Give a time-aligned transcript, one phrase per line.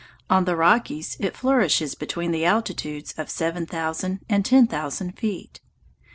[0.31, 5.61] On the Rockies it flourishes between the altitudes of seven thousand and ten thousand feet.